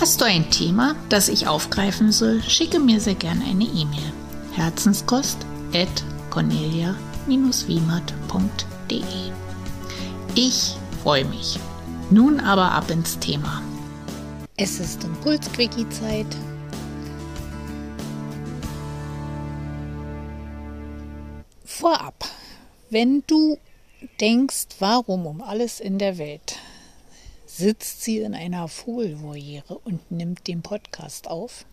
Hast 0.00 0.20
du 0.22 0.24
ein 0.24 0.50
Thema, 0.50 0.96
das 1.10 1.28
ich 1.28 1.46
aufgreifen 1.46 2.10
soll, 2.10 2.42
schicke 2.42 2.80
mir 2.80 3.00
sehr 3.00 3.16
gern 3.16 3.42
eine 3.42 3.64
E-Mail. 3.64 4.14
Herzenskost 4.52 5.36
at 5.74 5.90
cornelia-wiemert.de 6.30 9.02
Ich 10.34 10.74
freue 11.02 11.26
mich. 11.26 11.58
Nun 12.08 12.40
aber 12.40 12.72
ab 12.72 12.90
ins 12.90 13.18
Thema. 13.18 13.62
Es 14.56 14.80
ist 14.80 15.04
Impuls-Quickie-Zeit. 15.04 16.34
Vorab, 21.66 22.24
wenn 22.88 23.22
du 23.26 23.58
denkst, 24.18 24.68
warum 24.78 25.26
um 25.26 25.42
alles 25.42 25.78
in 25.78 25.98
der 25.98 26.16
Welt 26.16 26.56
sitzt 27.60 28.02
sie 28.02 28.18
in 28.18 28.34
einer 28.34 28.68
Vogelvoliere 28.68 29.78
und 29.78 30.10
nimmt 30.10 30.48
den 30.48 30.62
Podcast 30.62 31.28
auf, 31.28 31.66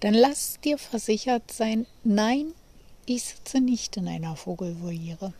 dann 0.00 0.14
lass 0.14 0.60
dir 0.60 0.78
versichert 0.78 1.50
sein, 1.50 1.86
nein, 2.04 2.52
ich 3.04 3.24
sitze 3.24 3.60
nicht 3.60 3.96
in 3.96 4.08
einer 4.08 4.36
Vogelvoliere. 4.36 5.32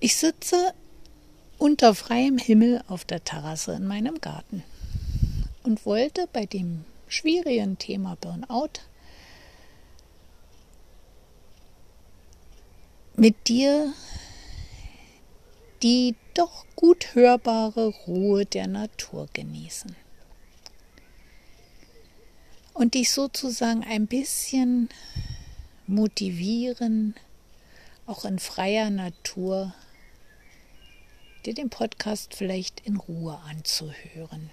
Ich 0.00 0.16
sitze 0.16 0.74
unter 1.58 1.94
freiem 1.94 2.36
Himmel 2.36 2.82
auf 2.88 3.04
der 3.04 3.22
Terrasse 3.22 3.74
in 3.74 3.86
meinem 3.86 4.20
Garten 4.20 4.64
und 5.62 5.86
wollte 5.86 6.28
bei 6.32 6.46
dem 6.46 6.84
schwierigen 7.06 7.78
Thema 7.78 8.16
Burnout 8.20 8.80
mit 13.16 13.46
dir 13.46 13.92
die 15.84 16.16
doch 16.32 16.64
gut 16.76 17.14
hörbare 17.14 17.88
Ruhe 18.06 18.46
der 18.46 18.66
Natur 18.66 19.28
genießen. 19.34 19.94
Und 22.72 22.94
dich 22.94 23.12
sozusagen 23.12 23.84
ein 23.84 24.06
bisschen 24.06 24.88
motivieren, 25.86 27.14
auch 28.06 28.24
in 28.24 28.38
freier 28.38 28.88
Natur, 28.88 29.74
dir 31.44 31.52
den 31.52 31.68
Podcast 31.68 32.34
vielleicht 32.34 32.80
in 32.86 32.96
Ruhe 32.96 33.38
anzuhören. 33.46 34.48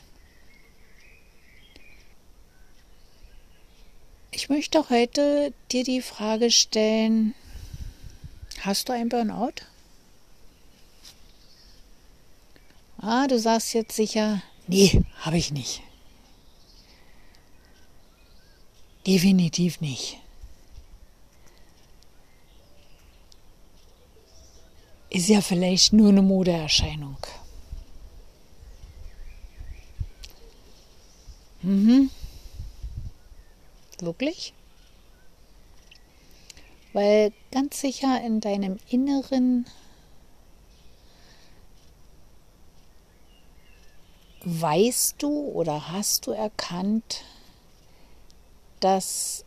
Ich 4.32 4.50
möchte 4.50 4.90
heute 4.90 5.54
dir 5.72 5.86
die 5.86 6.02
Frage 6.02 6.52
stellen, 6.52 7.34
hast 8.60 8.90
du 8.90 8.94
ein 8.94 9.08
Burnout? 9.08 9.71
Ah, 13.02 13.26
du 13.28 13.40
sagst 13.40 13.74
jetzt 13.74 13.96
sicher, 13.96 14.44
nee, 14.68 15.04
habe 15.22 15.38
ich 15.38 15.52
nicht. 15.52 15.82
Definitiv 19.08 19.82
nicht. 19.82 20.20
Ist 25.10 25.30
ja 25.30 25.42
vielleicht 25.42 25.94
nur 25.94 26.10
eine 26.10 26.22
Modeerscheinung. 26.22 27.18
Mhm. 31.64 32.12
Wirklich? 34.00 34.54
Weil 36.94 37.34
ganz 37.52 37.82
sicher 37.82 38.22
in 38.24 38.42
deinem 38.42 38.80
Inneren 38.90 39.66
weißt 44.44 45.16
du 45.22 45.30
oder 45.30 45.92
hast 45.92 46.28
du 46.28 46.32
erkannt, 46.32 47.24
dass 48.80 49.46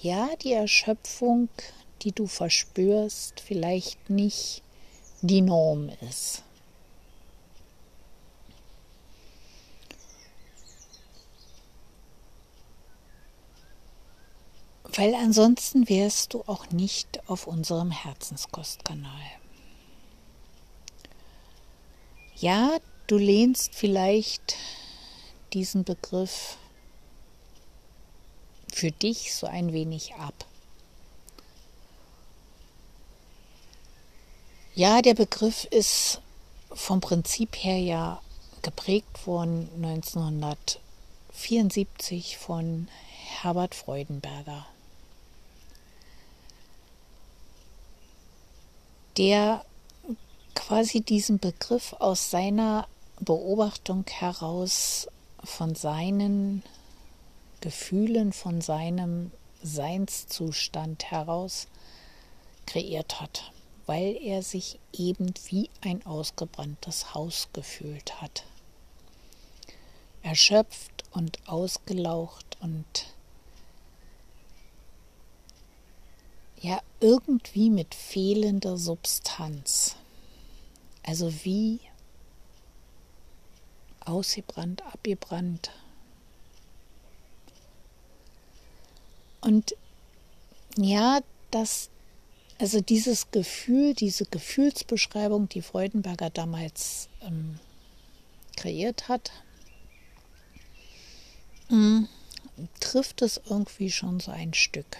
ja 0.00 0.28
die 0.42 0.52
Erschöpfung, 0.52 1.48
die 2.02 2.12
du 2.12 2.26
verspürst, 2.26 3.40
vielleicht 3.40 4.10
nicht 4.10 4.62
die 5.22 5.40
Norm 5.40 5.90
ist. 6.08 6.42
Weil 14.84 15.14
ansonsten 15.14 15.88
wärst 15.88 16.34
du 16.34 16.42
auch 16.46 16.70
nicht 16.70 17.20
auf 17.28 17.46
unserem 17.46 17.90
Herzenskostkanal. 17.90 19.12
Ja, 22.36 22.78
Du 23.10 23.18
lehnst 23.18 23.74
vielleicht 23.74 24.54
diesen 25.52 25.82
Begriff 25.82 26.56
für 28.72 28.92
dich 28.92 29.34
so 29.34 29.48
ein 29.48 29.72
wenig 29.72 30.14
ab. 30.14 30.44
Ja, 34.76 35.02
der 35.02 35.14
Begriff 35.14 35.64
ist 35.64 36.20
vom 36.72 37.00
Prinzip 37.00 37.56
her 37.56 37.78
ja 37.78 38.22
geprägt 38.62 39.26
worden 39.26 39.68
1974 39.74 42.38
von 42.38 42.86
Herbert 43.42 43.74
Freudenberger. 43.74 44.66
Der 49.16 49.64
quasi 50.54 51.00
diesen 51.00 51.40
Begriff 51.40 51.92
aus 51.94 52.30
seiner 52.30 52.86
Beobachtung 53.20 54.06
heraus 54.08 55.06
von 55.44 55.74
seinen 55.74 56.62
Gefühlen, 57.60 58.32
von 58.32 58.62
seinem 58.62 59.30
Seinszustand 59.62 61.10
heraus 61.10 61.68
kreiert 62.64 63.20
hat, 63.20 63.52
weil 63.84 64.16
er 64.22 64.42
sich 64.42 64.78
eben 64.94 65.34
wie 65.48 65.68
ein 65.82 66.04
ausgebranntes 66.06 67.12
Haus 67.12 67.48
gefühlt 67.52 68.22
hat. 68.22 68.44
Erschöpft 70.22 71.04
und 71.10 71.38
ausgelaucht 71.46 72.56
und 72.60 73.14
ja 76.58 76.80
irgendwie 77.00 77.68
mit 77.68 77.94
fehlender 77.94 78.78
Substanz. 78.78 79.96
Also 81.02 81.44
wie 81.44 81.80
ausgebrannt, 84.10 84.82
abgebrannt. 84.82 85.70
Und 89.40 89.74
ja, 90.76 91.20
das, 91.50 91.90
also 92.58 92.80
dieses 92.80 93.30
Gefühl, 93.30 93.94
diese 93.94 94.26
Gefühlsbeschreibung, 94.26 95.48
die 95.48 95.62
Freudenberger 95.62 96.30
damals 96.30 97.08
ähm, 97.22 97.58
kreiert 98.56 99.08
hat, 99.08 99.32
mh, 101.70 102.08
trifft 102.80 103.22
es 103.22 103.40
irgendwie 103.48 103.90
schon 103.90 104.20
so 104.20 104.30
ein 104.30 104.52
Stück. 104.52 104.98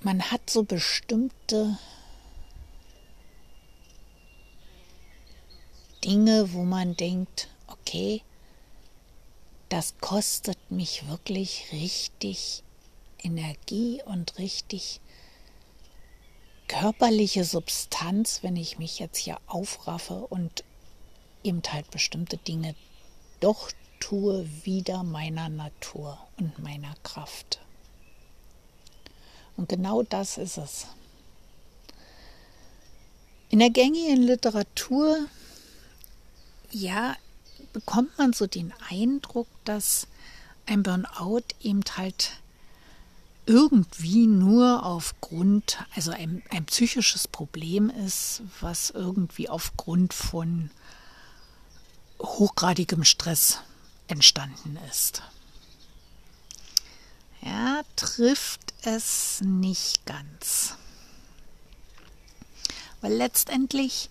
Man 0.00 0.30
hat 0.30 0.48
so 0.48 0.62
bestimmte 0.62 1.76
Dinge, 6.08 6.54
wo 6.54 6.64
man 6.64 6.96
denkt, 6.96 7.48
okay, 7.66 8.22
das 9.68 9.98
kostet 10.00 10.56
mich 10.70 11.06
wirklich 11.06 11.66
richtig 11.70 12.62
Energie 13.22 14.00
und 14.06 14.38
richtig 14.38 15.02
körperliche 16.66 17.44
Substanz, 17.44 18.42
wenn 18.42 18.56
ich 18.56 18.78
mich 18.78 18.98
jetzt 18.98 19.18
hier 19.18 19.36
aufraffe 19.46 20.14
und 20.14 20.64
eben 21.44 21.60
halt 21.68 21.90
bestimmte 21.90 22.38
Dinge 22.38 22.74
doch 23.40 23.70
tue 24.00 24.48
wieder 24.64 25.02
meiner 25.02 25.50
Natur 25.50 26.18
und 26.38 26.58
meiner 26.58 26.94
Kraft. 27.02 27.60
Und 29.58 29.68
genau 29.68 30.04
das 30.04 30.38
ist 30.38 30.56
es. 30.56 30.86
In 33.50 33.58
der 33.58 33.68
gängigen 33.68 34.22
Literatur 34.22 35.28
ja, 36.70 37.16
bekommt 37.72 38.16
man 38.18 38.32
so 38.32 38.46
den 38.46 38.72
Eindruck, 38.90 39.48
dass 39.64 40.06
ein 40.66 40.82
Burnout 40.82 41.44
eben 41.60 41.82
halt 41.96 42.32
irgendwie 43.46 44.26
nur 44.26 44.84
aufgrund, 44.84 45.78
also 45.94 46.10
ein, 46.10 46.42
ein 46.50 46.66
psychisches 46.66 47.26
Problem 47.26 47.88
ist, 47.88 48.42
was 48.60 48.90
irgendwie 48.90 49.48
aufgrund 49.48 50.12
von 50.12 50.70
hochgradigem 52.20 53.04
Stress 53.04 53.60
entstanden 54.06 54.78
ist. 54.90 55.22
Ja, 57.40 57.82
trifft 57.96 58.74
es 58.82 59.40
nicht 59.42 60.04
ganz. 60.04 60.74
Weil 63.00 63.14
letztendlich 63.14 64.10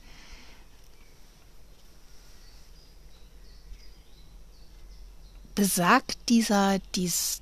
besagt 5.57 6.29
dieser, 6.29 6.77
dies, 6.93 7.41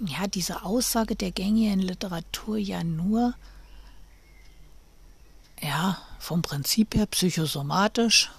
ja, 0.00 0.26
diese 0.26 0.64
Aussage 0.64 1.14
der 1.14 1.30
gängigen 1.30 1.80
Literatur 1.80 2.56
ja 2.56 2.82
nur, 2.82 3.34
ja, 5.60 5.98
vom 6.18 6.40
Prinzip 6.40 6.94
her 6.94 7.04
psychosomatisch. 7.04 8.30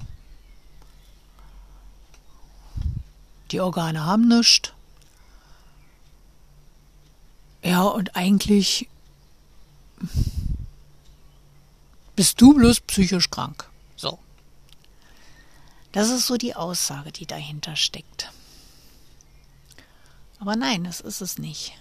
Die 3.51 3.59
Organe 3.59 4.03
haben 4.03 4.27
nichts. 4.27 4.73
Ja, 7.63 7.83
und 7.83 8.15
eigentlich 8.15 8.89
bist 12.15 12.41
du 12.41 12.55
bloß 12.55 12.79
psychisch 12.81 13.29
krank. 13.29 13.69
So. 13.95 14.17
Das 15.91 16.09
ist 16.09 16.25
so 16.25 16.37
die 16.37 16.55
Aussage, 16.55 17.11
die 17.11 17.27
dahinter 17.27 17.75
steckt. 17.75 18.31
Aber 20.39 20.55
nein, 20.55 20.85
das 20.85 21.01
ist 21.01 21.21
es 21.21 21.37
nicht. 21.37 21.73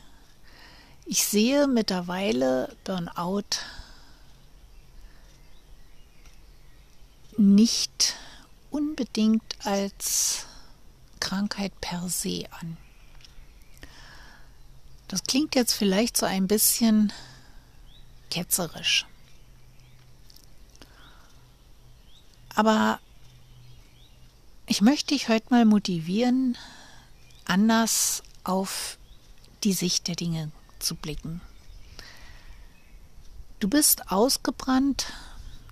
Ich 1.07 1.25
sehe 1.25 1.67
mittlerweile 1.69 2.77
Burnout 2.85 3.45
nicht 7.37 8.17
unbedingt 8.71 9.55
als 9.65 10.45
Krankheit 11.21 11.73
per 11.81 12.09
se 12.09 12.47
an. 12.61 12.77
Das 15.07 15.23
klingt 15.23 15.55
jetzt 15.55 15.73
vielleicht 15.73 16.17
so 16.17 16.27
ein 16.27 16.49
bisschen 16.49 17.13
ketzerisch. 18.31 19.07
Aber 22.55 22.99
ich 24.67 24.83
möchte 24.83 25.15
dich 25.15 25.29
heute 25.29 25.47
mal 25.51 25.65
motivieren, 25.65 26.59
anders 27.47 28.23
auf 28.49 28.99
die 29.63 29.73
Sicht 29.73 30.09
der 30.09 30.17
Dinge 30.17 30.51
zu 30.79 30.95
blicken. 30.95 31.41
Du 33.61 33.69
bist 33.69 34.11
ausgebrannt 34.11 35.13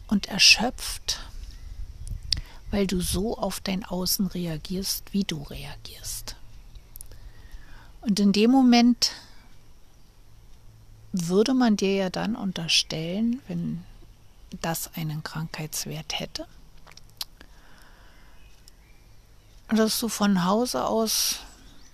und 0.09 0.27
erschöpft, 0.27 1.21
weil 2.71 2.87
du 2.87 3.01
so 3.01 3.39
auf 3.39 3.61
dein 3.61 3.85
Außen 3.85 4.27
reagierst, 4.27 5.13
wie 5.13 5.25
du 5.25 5.43
reagierst. 5.43 6.37
Und 8.01 8.21
in 8.21 8.33
dem 8.33 8.51
Moment 8.51 9.13
würde 11.13 11.55
man 11.55 11.77
dir 11.77 11.95
ja 11.95 12.11
dann 12.11 12.37
unterstellen, 12.37 13.41
wenn 13.49 13.85
das 14.61 14.95
einen 14.95 15.23
Krankheitswert 15.23 16.19
hätte, 16.19 16.47
dass 19.69 19.99
du 19.99 20.09
von 20.09 20.45
Hause 20.45 20.85
aus 20.85 21.41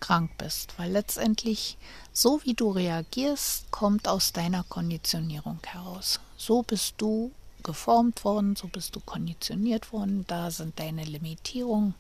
krank 0.03 0.37
bist, 0.37 0.75
weil 0.79 0.91
letztendlich 0.91 1.79
so 2.13 2.43
wie 2.45 2.53
du 2.53 2.71
reagierst, 2.71 3.71
kommt 3.71 4.07
aus 4.07 4.33
deiner 4.33 4.65
Konditionierung 4.65 5.61
heraus. 5.65 6.21
So 6.37 6.63
bist 6.63 6.97
du 6.99 7.33
geformt 7.63 8.25
worden, 8.25 8.57
so 8.57 8.69
bist 8.69 8.95
du 8.97 9.01
konditioniert 9.01 9.93
worden, 9.93 10.27
da 10.27 10.51
sind 10.51 10.79
deine 10.79 11.05
Limitierungen, 11.05 11.95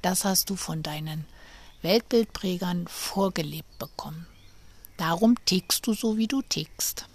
das 0.00 0.24
hast 0.24 0.50
du 0.50 0.56
von 0.56 0.82
deinen 0.82 1.26
Weltbildprägern 1.82 2.88
vorgelebt 2.88 3.78
bekommen. 3.78 4.26
Darum 4.96 5.36
tickst 5.44 5.86
du 5.86 5.92
so, 5.94 6.16
wie 6.16 6.28
du 6.28 6.42
tickst. 6.42 7.06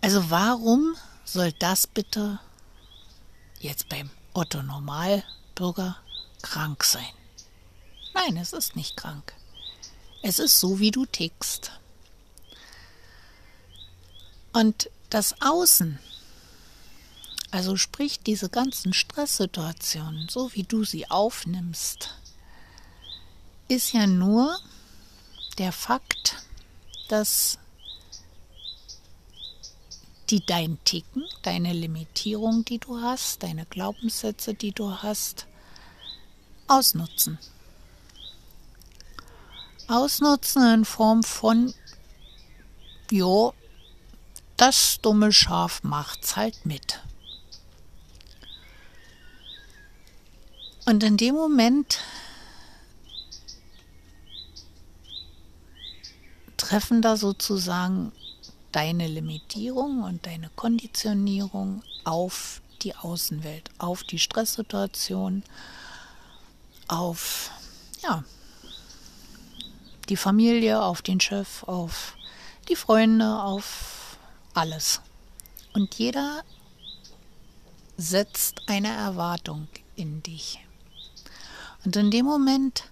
Also 0.00 0.30
warum 0.30 0.94
soll 1.24 1.52
das 1.52 1.86
bitte 1.86 2.38
jetzt 3.60 3.88
beim 3.88 4.10
Otto 4.34 4.62
Normalbürger 4.62 5.96
krank 6.42 6.84
sein? 6.84 7.17
Nein, 8.14 8.36
es 8.36 8.52
ist 8.52 8.76
nicht 8.76 8.96
krank. 8.96 9.32
Es 10.22 10.38
ist 10.38 10.58
so, 10.58 10.78
wie 10.80 10.90
du 10.90 11.06
tickst. 11.06 11.72
Und 14.52 14.90
das 15.10 15.40
Außen, 15.40 15.98
also 17.50 17.76
sprich 17.76 18.20
diese 18.20 18.48
ganzen 18.48 18.92
Stresssituationen, 18.92 20.28
so 20.28 20.52
wie 20.54 20.64
du 20.64 20.84
sie 20.84 21.10
aufnimmst, 21.10 22.14
ist 23.68 23.92
ja 23.92 24.06
nur 24.06 24.58
der 25.58 25.72
Fakt, 25.72 26.36
dass 27.08 27.58
die 30.30 30.44
dein 30.44 30.78
Ticken, 30.84 31.24
deine 31.42 31.72
Limitierung, 31.72 32.64
die 32.64 32.78
du 32.78 33.00
hast, 33.00 33.42
deine 33.42 33.64
Glaubenssätze, 33.66 34.54
die 34.54 34.72
du 34.72 35.02
hast, 35.02 35.46
ausnutzen. 36.66 37.38
Ausnutzen 39.88 40.62
in 40.74 40.84
Form 40.84 41.22
von, 41.22 41.72
jo, 43.10 43.54
das 44.56 44.98
dumme 45.00 45.32
Schaf 45.32 45.82
macht's 45.82 46.36
halt 46.36 46.66
mit. 46.66 47.00
Und 50.84 51.02
in 51.02 51.16
dem 51.16 51.34
Moment 51.34 52.00
treffen 56.56 57.00
da 57.00 57.16
sozusagen 57.16 58.12
deine 58.72 59.06
Limitierung 59.06 60.02
und 60.02 60.26
deine 60.26 60.50
Konditionierung 60.50 61.82
auf 62.04 62.60
die 62.82 62.94
Außenwelt, 62.94 63.70
auf 63.78 64.02
die 64.02 64.18
Stresssituation, 64.18 65.42
auf 66.88 67.50
ja, 68.02 68.24
die 70.08 70.16
Familie, 70.16 70.82
auf 70.82 71.02
den 71.02 71.20
Chef, 71.20 71.62
auf 71.64 72.16
die 72.68 72.76
Freunde, 72.76 73.42
auf 73.42 74.18
alles. 74.54 75.00
Und 75.72 75.94
jeder 75.96 76.42
setzt 77.96 78.62
eine 78.68 78.88
Erwartung 78.88 79.68
in 79.96 80.22
dich. 80.22 80.60
Und 81.84 81.96
in 81.96 82.10
dem 82.10 82.26
Moment, 82.26 82.84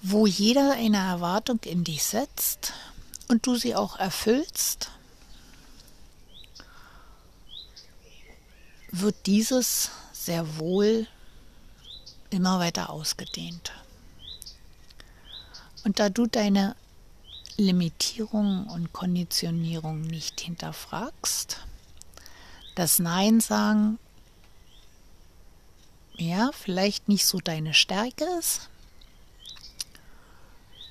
wo 0.00 0.26
jeder 0.26 0.72
eine 0.72 0.98
Erwartung 0.98 1.60
in 1.64 1.84
dich 1.84 2.02
setzt 2.02 2.72
und 3.28 3.46
du 3.46 3.56
sie 3.56 3.74
auch 3.74 3.96
erfüllst, 3.98 4.90
wird 8.90 9.26
dieses 9.26 9.90
sehr 10.12 10.58
wohl 10.58 11.06
immer 12.30 12.58
weiter 12.58 12.90
ausgedehnt. 12.90 13.72
Und 15.84 15.98
da 15.98 16.08
du 16.08 16.26
deine 16.26 16.76
Limitierung 17.56 18.66
und 18.68 18.92
Konditionierung 18.92 20.02
nicht 20.02 20.40
hinterfragst, 20.40 21.58
das 22.74 22.98
Nein 22.98 23.40
sagen, 23.40 23.98
ja, 26.16 26.50
vielleicht 26.52 27.08
nicht 27.08 27.26
so 27.26 27.38
deine 27.38 27.74
Stärke 27.74 28.24
ist, 28.38 28.68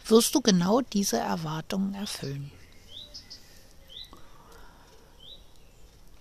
wirst 0.05 0.36
du 0.36 0.41
genau 0.41 0.81
diese 0.81 1.17
Erwartungen 1.17 1.93
erfüllen. 1.93 2.51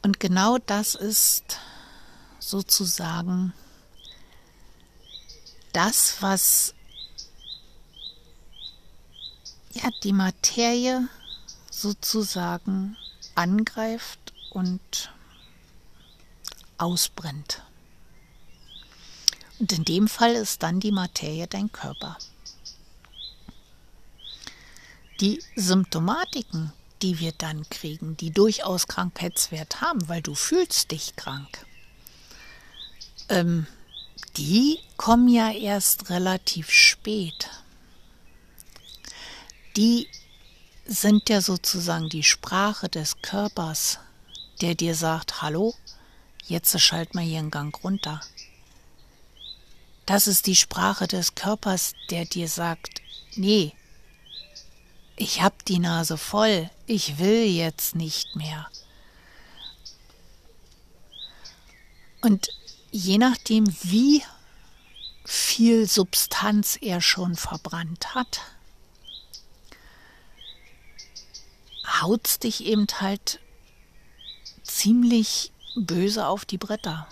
Und 0.03 0.21
genau 0.21 0.59
das 0.59 0.95
ist 0.95 1.59
sozusagen 2.39 3.53
das, 5.73 6.17
was 6.21 6.75
ja, 9.83 9.91
die 10.03 10.13
Materie 10.13 11.09
sozusagen 11.71 12.97
angreift 13.35 14.33
und 14.51 15.13
ausbrennt. 16.79 17.63
Und 19.59 19.73
in 19.73 19.85
dem 19.85 20.09
Fall 20.09 20.33
ist 20.33 20.63
dann 20.63 20.81
die 20.81 20.93
Materie 20.93 21.47
dein 21.47 21.71
Körper. 21.71 22.17
Die 25.21 25.43
Symptomatiken, 25.55 26.73
die 27.03 27.21
wir 27.21 27.33
dann 27.33 27.69
kriegen, 27.69 28.17
die 28.17 28.31
durchaus 28.31 28.89
Krankheitswert 28.89 29.83
haben, 29.83 30.09
weil 30.09 30.23
du 30.23 30.35
fühlst 30.35 30.91
dich 30.91 31.15
krank, 31.17 31.67
ähm, 33.29 33.67
die 34.37 34.79
kommen 34.97 35.29
ja 35.29 35.51
erst 35.51 36.09
relativ 36.09 36.71
spät. 36.71 37.51
Die 39.77 40.09
sind 40.85 41.29
ja 41.29 41.41
sozusagen 41.41 42.09
die 42.09 42.25
Sprache 42.25 42.89
des 42.89 43.23
Körpers, 43.23 43.99
der 44.61 44.75
dir 44.75 44.95
sagt, 44.95 45.43
hallo, 45.43 45.75
jetzt 46.47 46.79
schalt 46.81 47.15
mal 47.15 47.25
hier 47.25 47.39
einen 47.39 47.51
Gang 47.51 47.75
runter. 47.85 48.21
Das 50.07 50.27
ist 50.27 50.47
die 50.47 50.57
Sprache 50.57 51.07
des 51.07 51.37
Körpers, 51.37 51.95
der 52.11 52.25
dir 52.25 52.49
sagt, 52.49 53.01
nee, 53.37 53.73
ich 55.15 55.43
hab 55.43 55.65
die 55.67 55.79
Nase 55.79 56.19
voll, 56.19 56.69
ich 56.87 57.19
will 57.19 57.45
jetzt 57.45 57.95
nicht 57.95 58.35
mehr. 58.35 58.69
Und 62.23 62.49
je 62.91 63.19
nachdem, 63.19 63.67
wie 63.83 64.25
viel 65.25 65.87
Substanz 65.87 66.77
er 66.81 67.01
schon 67.01 67.37
verbrannt 67.37 68.15
hat, 68.15 68.41
haut's 72.01 72.39
dich 72.39 72.65
eben 72.65 72.87
halt 73.01 73.41
ziemlich 74.63 75.53
böse 75.77 76.27
auf 76.27 76.45
die 76.45 76.59
Bretter. 76.59 77.09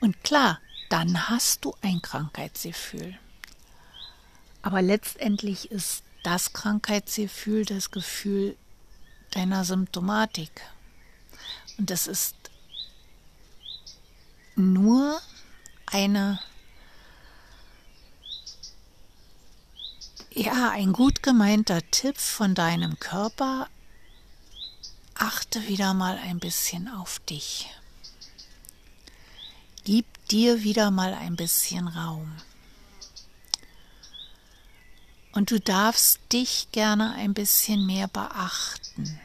Und 0.00 0.22
klar, 0.24 0.60
dann 0.88 1.28
hast 1.28 1.64
du 1.64 1.74
ein 1.82 2.02
Krankheitsgefühl. 2.02 3.18
Aber 4.62 4.82
letztendlich 4.82 5.70
ist 5.70 6.02
das 6.22 6.52
Krankheitsgefühl 6.52 7.64
das 7.64 7.90
Gefühl 7.90 8.56
deiner 9.30 9.64
Symptomatik. 9.64 10.50
Und 11.78 11.90
das 11.90 12.06
ist 12.06 12.34
nur 14.56 15.20
eine, 15.86 16.40
ja, 20.40 20.70
ein 20.70 20.94
gut 20.94 21.22
gemeinter 21.22 21.82
Tipp 21.90 22.16
von 22.16 22.54
deinem 22.54 22.98
Körper. 22.98 23.68
Achte 25.14 25.68
wieder 25.68 25.92
mal 25.92 26.16
ein 26.16 26.38
bisschen 26.38 26.88
auf 26.88 27.18
dich. 27.28 27.68
Gib 29.84 30.06
dir 30.28 30.62
wieder 30.62 30.90
mal 30.90 31.12
ein 31.12 31.36
bisschen 31.36 31.88
Raum. 31.88 32.32
Und 35.32 35.50
du 35.50 35.60
darfst 35.60 36.20
dich 36.32 36.68
gerne 36.72 37.12
ein 37.16 37.34
bisschen 37.34 37.84
mehr 37.84 38.08
beachten. 38.08 39.20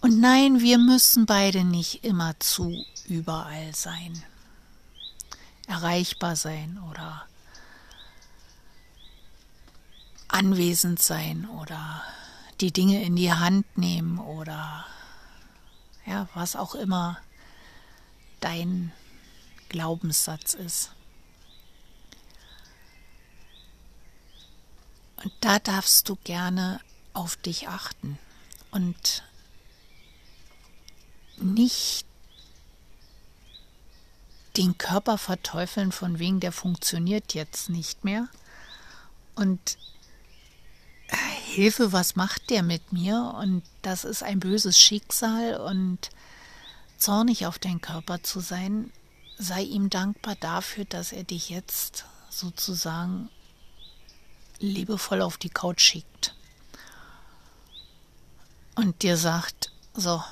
Und 0.00 0.18
nein, 0.18 0.60
wir 0.60 0.78
müssen 0.78 1.24
beide 1.24 1.62
nicht 1.62 2.02
immer 2.02 2.38
zu 2.40 2.84
überall 3.06 3.72
sein, 3.76 4.24
erreichbar 5.68 6.34
sein 6.34 6.82
oder 6.90 7.28
anwesend 10.34 11.00
sein 11.00 11.48
oder 11.60 12.02
die 12.60 12.72
Dinge 12.72 13.04
in 13.04 13.14
die 13.14 13.32
Hand 13.32 13.78
nehmen 13.78 14.18
oder 14.18 14.84
ja, 16.06 16.28
was 16.34 16.56
auch 16.56 16.74
immer 16.74 17.18
dein 18.40 18.92
Glaubenssatz 19.68 20.54
ist. 20.54 20.90
Und 25.22 25.32
da 25.40 25.60
darfst 25.60 26.08
du 26.08 26.16
gerne 26.24 26.80
auf 27.12 27.36
dich 27.36 27.68
achten 27.68 28.18
und 28.72 29.22
nicht 31.36 32.06
den 34.56 34.76
Körper 34.78 35.16
verteufeln 35.16 35.92
von 35.92 36.18
wegen, 36.18 36.40
der 36.40 36.50
funktioniert 36.50 37.34
jetzt 37.34 37.68
nicht 37.68 38.04
mehr. 38.04 38.28
Und 39.36 39.78
Hilfe, 41.54 41.92
was 41.92 42.16
macht 42.16 42.50
der 42.50 42.64
mit 42.64 42.92
mir? 42.92 43.32
Und 43.38 43.62
das 43.82 44.04
ist 44.04 44.24
ein 44.24 44.40
böses 44.40 44.76
Schicksal 44.76 45.60
und 45.60 46.10
zornig 46.98 47.46
auf 47.46 47.60
deinen 47.60 47.80
Körper 47.80 48.24
zu 48.24 48.40
sein, 48.40 48.90
sei 49.38 49.62
ihm 49.62 49.88
dankbar 49.88 50.34
dafür, 50.34 50.84
dass 50.84 51.12
er 51.12 51.22
dich 51.22 51.50
jetzt 51.50 52.06
sozusagen 52.28 53.28
liebevoll 54.58 55.22
auf 55.22 55.36
die 55.36 55.48
Couch 55.48 55.80
schickt 55.80 56.34
und 58.74 59.02
dir 59.02 59.16
sagt, 59.16 59.70
so, 59.94 60.22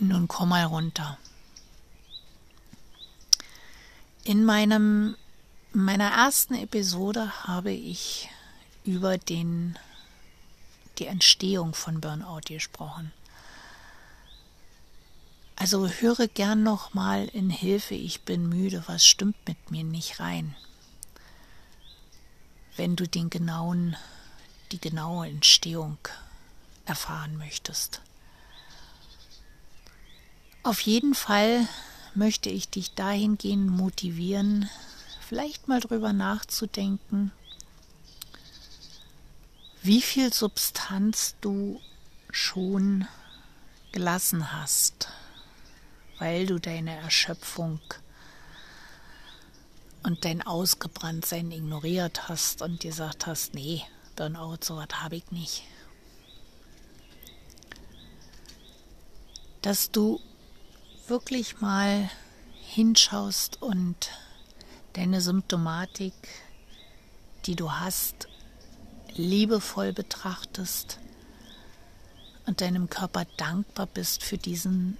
nun 0.00 0.26
komm 0.26 0.48
mal 0.48 0.64
runter. 0.64 1.16
In 4.24 4.44
meinem 4.44 5.16
meiner 5.72 6.10
ersten 6.10 6.54
Episode 6.54 7.46
habe 7.46 7.70
ich 7.70 8.30
über 8.86 9.18
den 9.18 9.78
die 10.98 11.06
Entstehung 11.06 11.74
von 11.74 12.00
Burnout 12.00 12.40
gesprochen. 12.46 13.12
Also 15.56 15.88
höre 15.88 16.28
gern 16.28 16.62
noch 16.62 16.94
mal 16.94 17.26
in 17.28 17.50
Hilfe, 17.50 17.94
ich 17.94 18.22
bin 18.22 18.48
müde, 18.48 18.84
was 18.86 19.06
stimmt 19.06 19.36
mit 19.46 19.70
mir 19.70 19.84
nicht 19.84 20.20
rein. 20.20 20.54
Wenn 22.76 22.96
du 22.96 23.06
den 23.08 23.30
genauen 23.30 23.96
die 24.72 24.80
genaue 24.80 25.28
Entstehung 25.28 25.98
erfahren 26.84 27.36
möchtest. 27.36 28.00
Auf 30.62 30.80
jeden 30.80 31.14
Fall 31.14 31.68
möchte 32.14 32.50
ich 32.50 32.68
dich 32.68 32.94
dahingehend 32.94 33.70
motivieren, 33.70 34.68
vielleicht 35.20 35.68
mal 35.68 35.80
drüber 35.80 36.12
nachzudenken, 36.12 37.30
wie 39.86 40.02
viel 40.02 40.32
Substanz 40.32 41.36
du 41.40 41.80
schon 42.32 43.06
gelassen 43.92 44.52
hast, 44.52 45.08
weil 46.18 46.46
du 46.46 46.58
deine 46.58 46.96
Erschöpfung 46.96 47.80
und 50.02 50.24
dein 50.24 50.42
Ausgebranntsein 50.42 51.52
ignoriert 51.52 52.28
hast 52.28 52.62
und 52.62 52.80
gesagt 52.80 53.26
hast, 53.26 53.54
nee, 53.54 53.84
Burnout, 54.16 54.58
so 54.62 54.76
was 54.76 54.88
habe 55.02 55.16
ich 55.16 55.30
nicht. 55.30 55.62
Dass 59.62 59.92
du 59.92 60.20
wirklich 61.06 61.60
mal 61.60 62.10
hinschaust 62.60 63.62
und 63.62 64.10
deine 64.94 65.20
Symptomatik, 65.20 66.14
die 67.44 67.54
du 67.54 67.70
hast, 67.70 68.26
liebevoll 69.18 69.92
betrachtest 69.92 70.98
und 72.46 72.60
deinem 72.60 72.88
Körper 72.88 73.26
dankbar 73.36 73.86
bist 73.86 74.22
für 74.22 74.38
diesen 74.38 74.98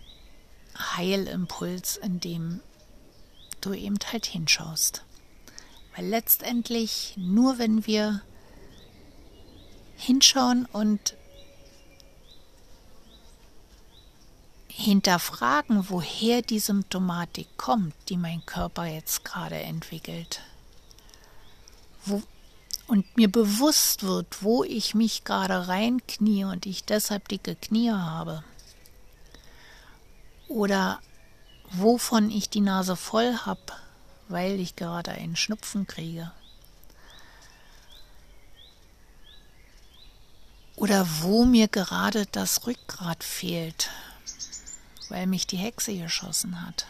Heilimpuls, 0.96 1.96
in 1.96 2.20
dem 2.20 2.61
du 3.61 3.73
eben 3.73 3.99
halt 4.12 4.26
hinschaust. 4.26 5.02
Weil 5.94 6.06
letztendlich 6.06 7.14
nur 7.16 7.58
wenn 7.58 7.87
wir 7.87 8.23
hinschauen 9.96 10.66
und 10.66 11.16
hinterfragen, 14.68 15.88
woher 15.88 16.42
die 16.42 16.58
Symptomatik 16.58 17.49
kommt, 17.56 17.94
die 18.11 18.18
mein 18.18 18.44
Körper 18.44 18.85
jetzt 18.85 19.25
gerade 19.25 19.56
entwickelt. 19.56 20.42
Wo, 22.04 22.23
und 22.87 23.16
mir 23.16 23.31
bewusst 23.31 24.05
wird, 24.05 24.43
wo 24.43 24.62
ich 24.64 24.95
mich 24.95 25.25
gerade 25.25 25.69
reinknie 25.69 26.45
und 26.45 26.66
ich 26.66 26.85
deshalb 26.85 27.28
dicke 27.28 27.57
Knie 27.57 27.90
habe. 27.90 28.45
Oder 30.49 31.00
wovon 31.71 32.31
ich 32.31 32.49
die 32.49 32.61
Nase 32.61 32.97
voll 32.97 33.37
habe, 33.45 33.61
weil 34.28 34.61
ich 34.61 34.76
gerade 34.76 35.12
einen 35.12 35.37
Schnupfen 35.37 35.87
kriege. 35.87 36.31
Oder 40.76 41.07
wo 41.23 41.45
mir 41.45 41.69
gerade 41.69 42.26
das 42.26 42.66
Rückgrat 42.66 43.25
fehlt, 43.25 43.90
weil 45.09 45.26
mich 45.26 45.47
die 45.47 45.57
Hexe 45.57 45.97
geschossen 45.97 46.64
hat. 46.64 46.87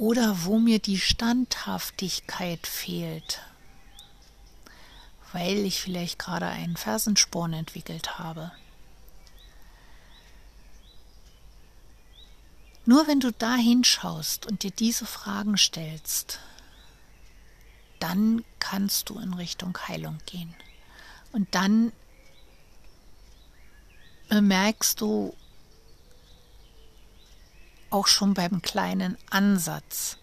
Oder 0.00 0.44
wo 0.46 0.58
mir 0.58 0.78
die 0.78 0.98
Standhaftigkeit 0.98 2.66
fehlt, 2.66 3.42
weil 5.34 5.58
ich 5.58 5.82
vielleicht 5.82 6.18
gerade 6.18 6.46
einen 6.46 6.78
Fersensporn 6.78 7.52
entwickelt 7.52 8.18
habe. 8.18 8.50
Nur 12.86 13.06
wenn 13.08 13.20
du 13.20 13.30
da 13.30 13.56
hinschaust 13.56 14.46
und 14.46 14.62
dir 14.62 14.70
diese 14.70 15.04
Fragen 15.04 15.58
stellst, 15.58 16.40
dann 17.98 18.42
kannst 18.58 19.10
du 19.10 19.18
in 19.18 19.34
Richtung 19.34 19.76
Heilung 19.86 20.16
gehen. 20.24 20.54
Und 21.32 21.54
dann 21.54 21.92
bemerkst 24.30 25.02
du 25.02 25.36
auch 27.90 28.06
schon 28.06 28.34
beim 28.34 28.62
kleinen 28.62 29.16
Ansatz, 29.30 30.16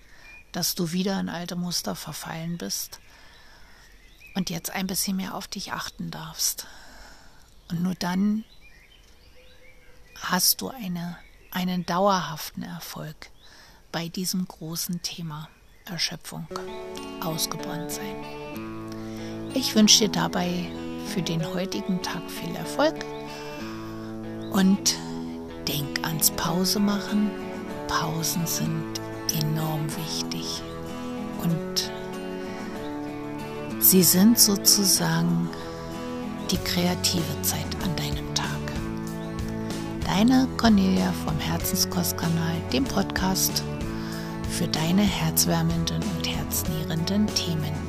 dass 0.52 0.76
du 0.76 0.92
wieder 0.92 1.20
in 1.20 1.30
alte 1.30 1.56
Muster 1.56 1.96
verfallen 1.96 2.58
bist 2.58 3.00
und 4.36 4.50
jetzt 4.50 4.72
ein 4.72 4.88
bisschen 4.88 5.18
mehr 5.18 5.36
auf 5.36 5.48
dich 5.48 5.74
achten 5.74 6.12
darfst. 6.12 6.68
Und 7.70 7.84
nur 7.84 7.96
dann 7.96 8.46
hast 10.22 10.62
du 10.62 10.70
eine, 10.70 11.18
einen 11.52 11.86
dauerhaften 11.86 12.64
Erfolg 12.64 13.32
bei 13.92 14.10
diesem 14.10 14.48
großen 14.48 15.02
Thema 15.02 15.50
Erschöpfung, 15.86 16.48
ausgebrannt 17.22 17.92
sein. 17.92 19.52
Ich 19.54 19.76
wünsche 19.76 20.06
dir 20.06 20.12
dabei 20.12 20.70
für 21.08 21.22
den 21.22 21.46
heutigen 21.46 22.02
Tag 22.04 22.30
viel 22.30 22.56
Erfolg 22.56 22.96
und 24.52 24.96
denk 25.68 26.06
ans 26.06 26.32
Pause 26.32 26.80
machen. 26.80 27.47
Pausen 27.88 28.46
sind 28.46 29.00
enorm 29.42 29.88
wichtig 29.96 30.62
und 31.44 31.92
sie 33.80 34.04
sind 34.04 34.38
sozusagen 34.38 35.50
die 36.52 36.58
kreative 36.58 37.42
Zeit 37.42 37.66
an 37.84 37.96
deinem 37.96 38.34
Tag. 38.36 38.48
Deine 40.06 40.48
Cornelia 40.58 41.12
vom 41.26 41.38
Herzenskostkanal, 41.40 42.56
dem 42.72 42.84
Podcast 42.84 43.64
für 44.50 44.68
deine 44.68 45.04
herzwärmenden 45.04 46.02
und 46.18 46.28
herznährenden 46.28 47.28
Themen. 47.28 47.87